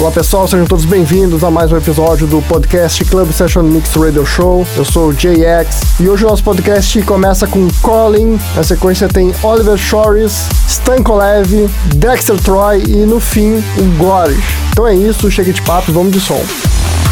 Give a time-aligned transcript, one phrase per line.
[0.00, 4.26] Olá pessoal, sejam todos bem-vindos a mais um episódio do podcast Club Session Mix Radio
[4.26, 4.66] Show.
[4.76, 9.32] Eu sou o JX e hoje o nosso podcast começa com Colin, na sequência tem
[9.42, 14.42] Oliver Shores, Stankolev, Dexter Troy e no fim o Gorish.
[14.72, 16.42] Então é isso, chega de papo, vamos de som.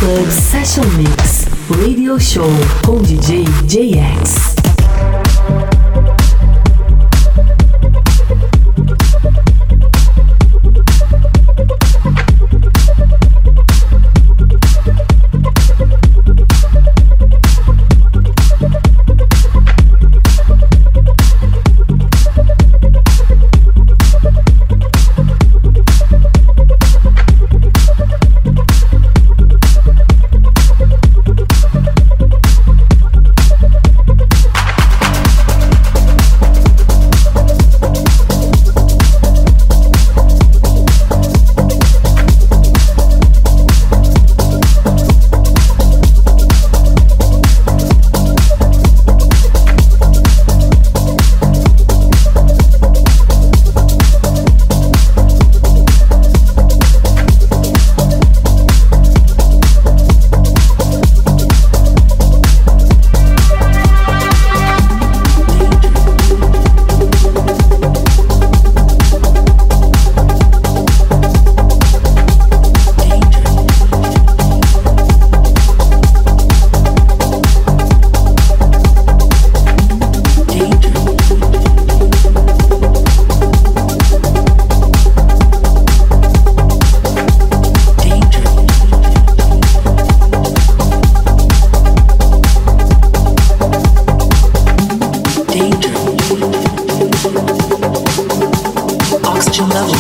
[0.01, 2.51] Club Session Mix Radio Show
[2.85, 4.59] com DJ JX.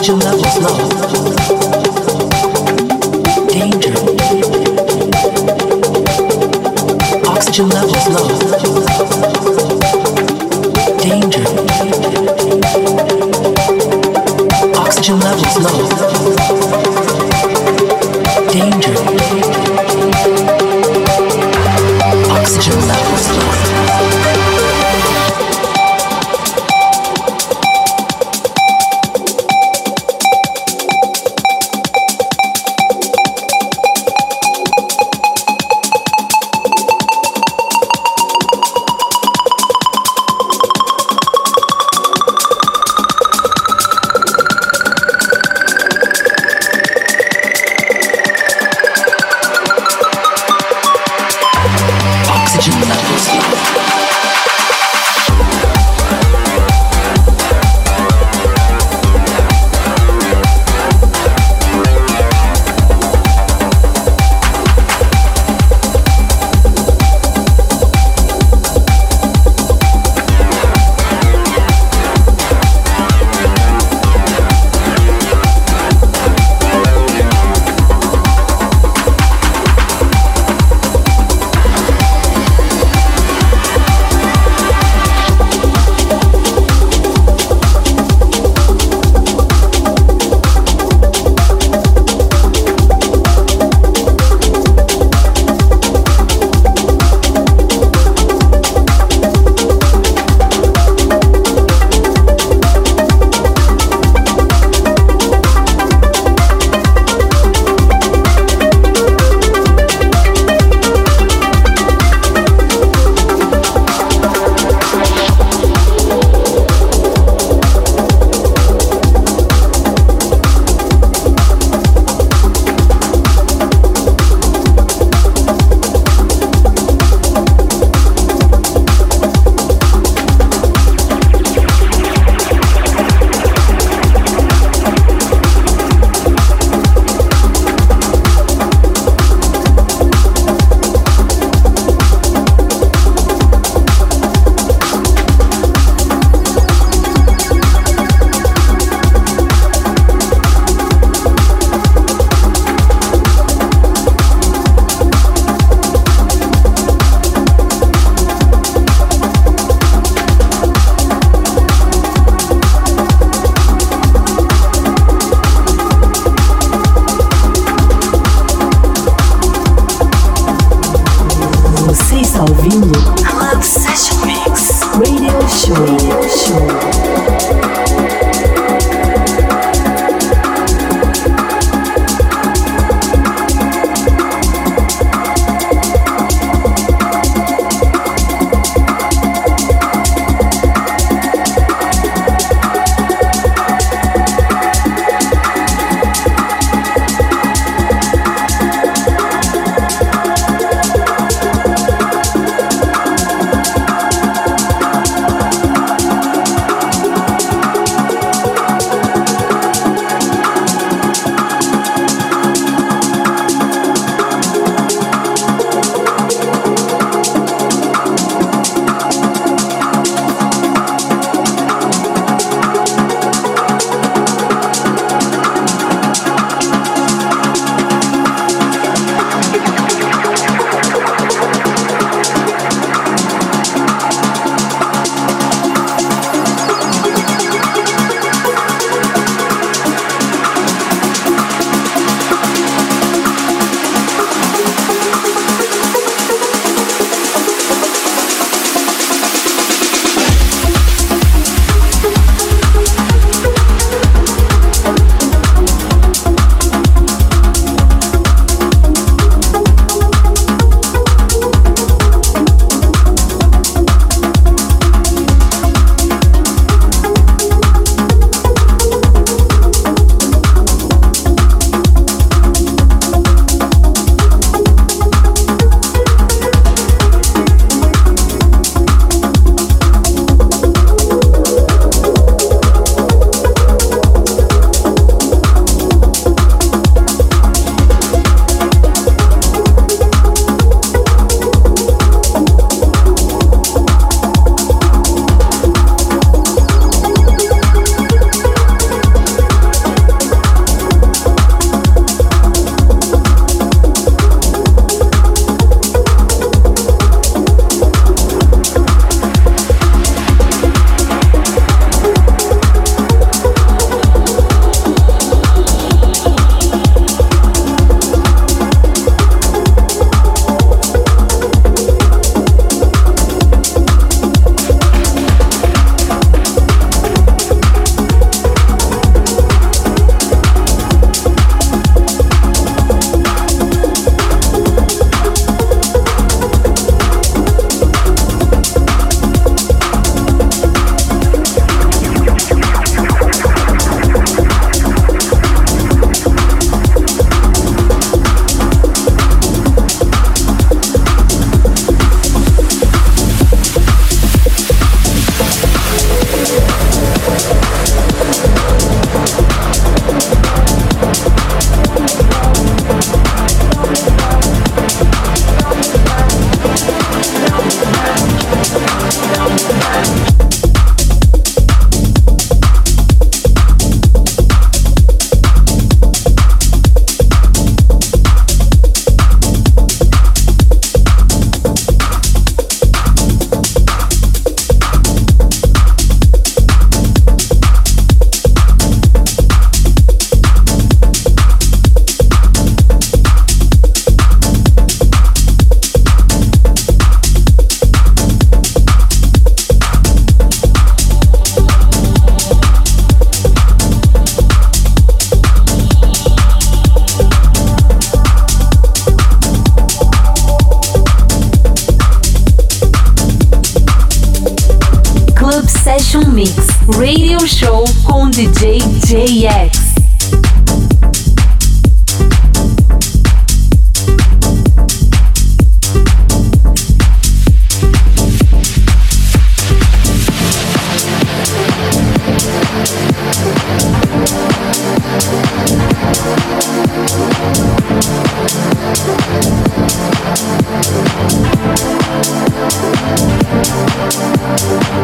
[0.00, 0.78] Oxygen levels low.
[3.48, 3.92] Danger.
[7.28, 8.39] Oxygen levels low.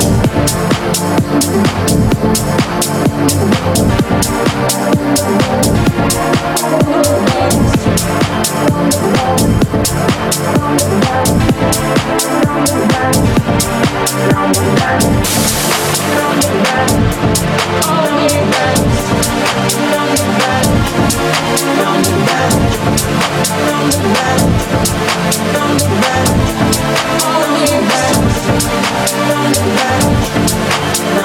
[0.07, 2.16] Música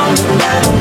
[0.01, 0.80] Round and.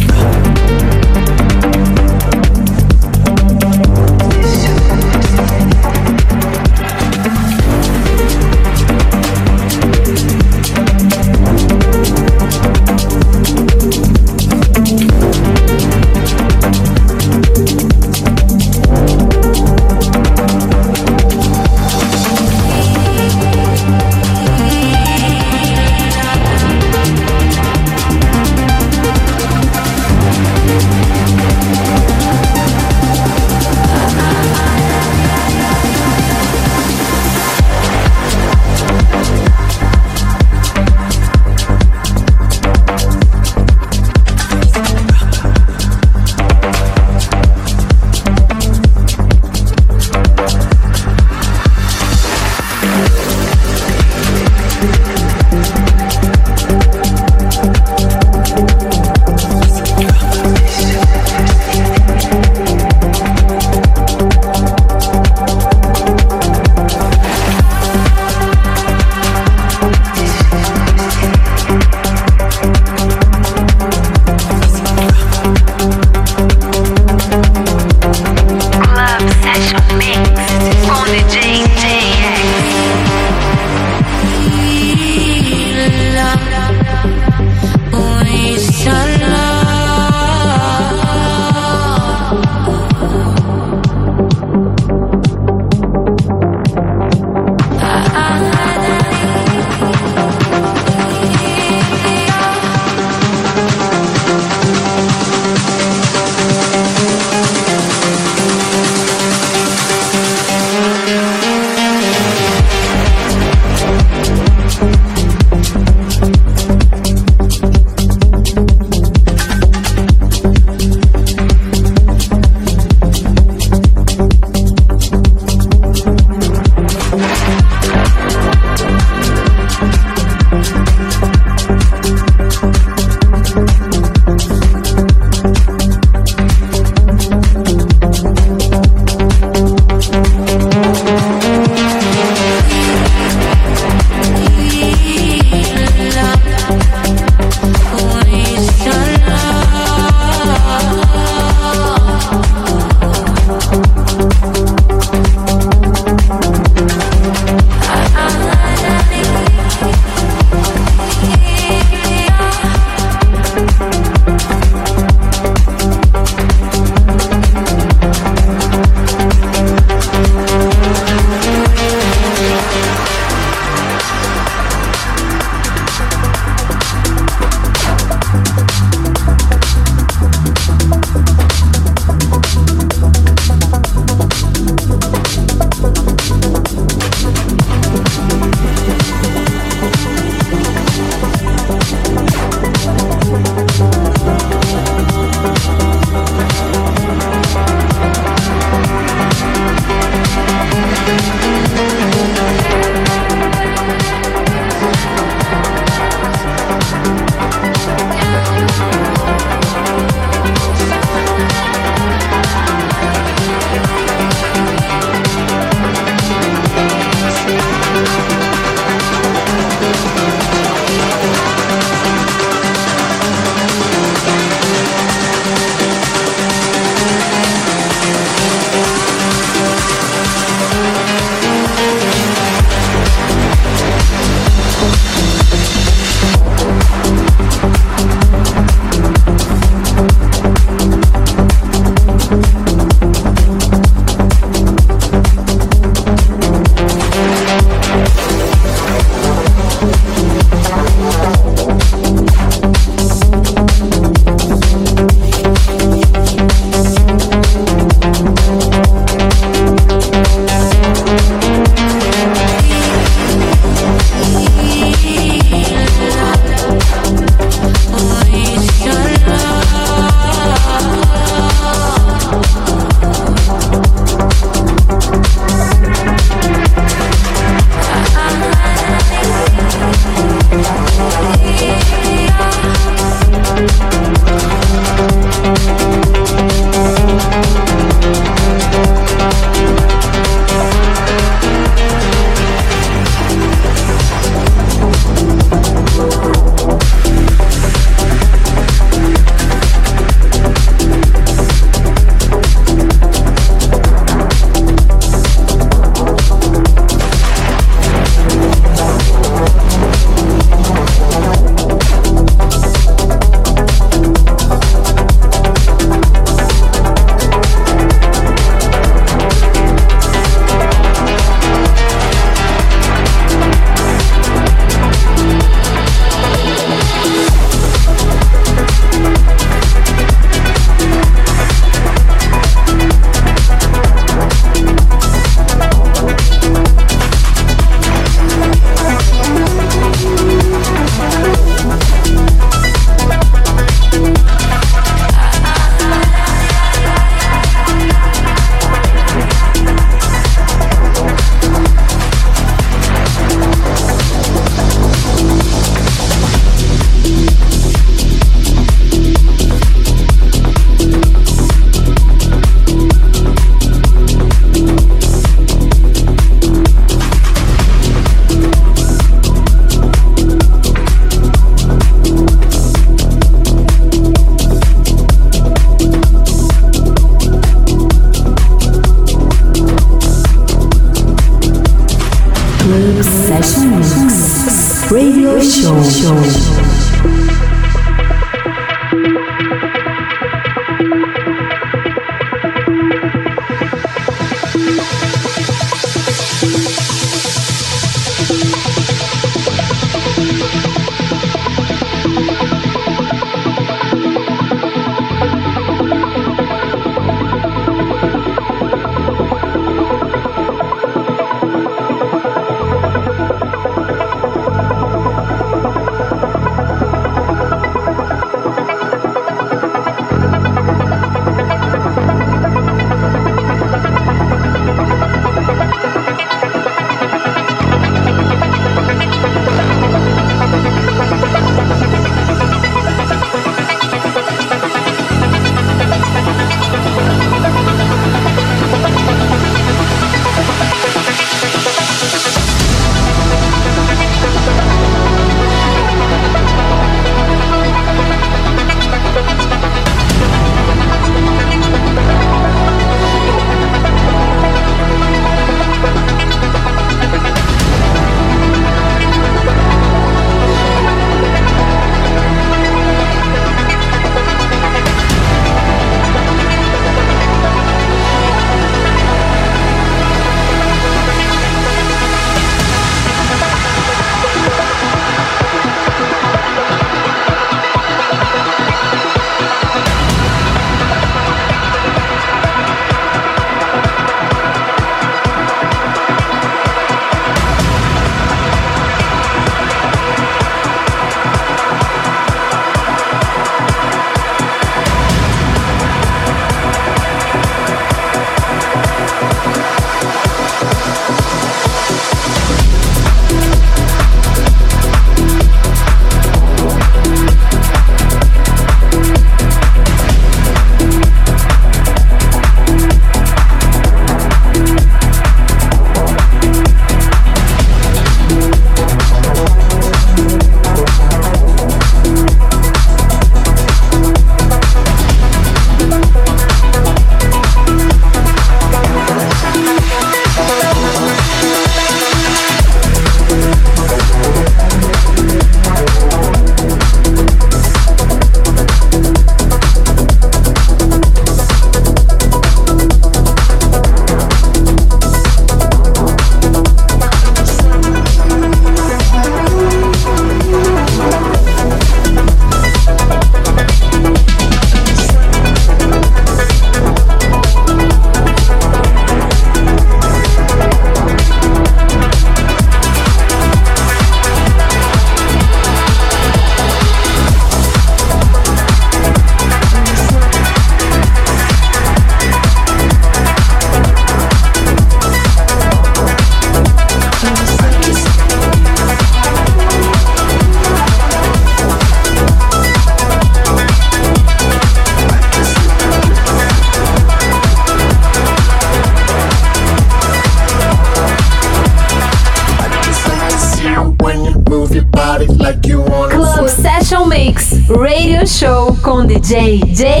[599.11, 600.00] DJ JX.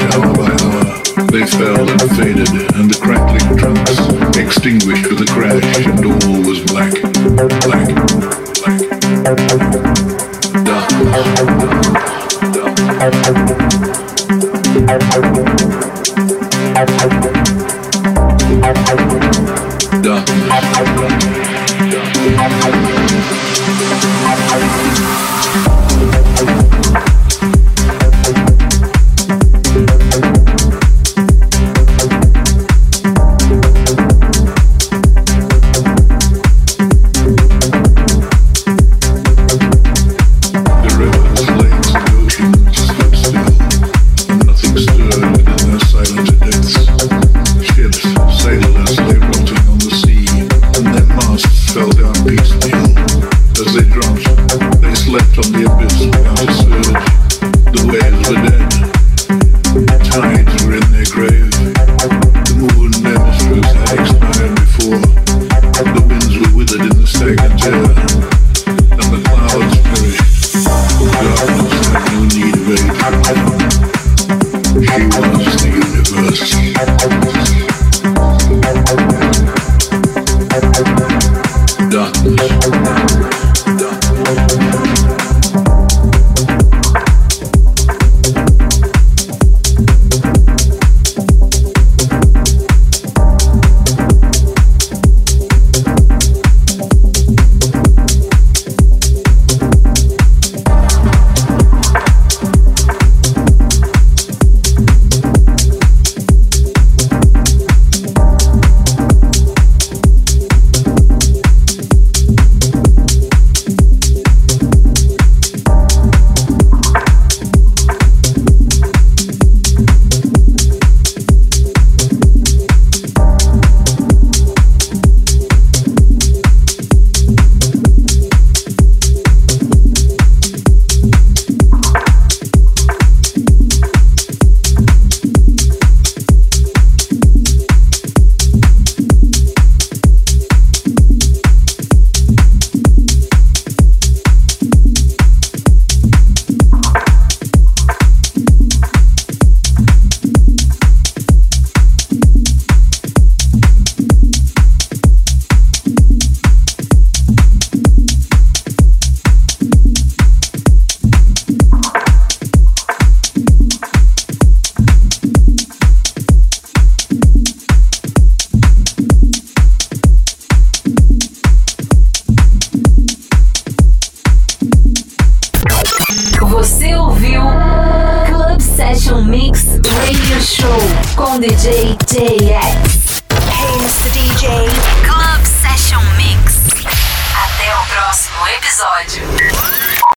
[0.00, 0.84] Hour by hour,
[1.32, 3.98] they fell and faded, and the crackling trunks
[4.36, 6.94] extinguished with a crash, and all was black,
[7.66, 7.88] black,
[8.62, 8.78] black.
[10.64, 10.88] dark.
[20.02, 20.48] darkness,
[20.98, 21.27] darkness.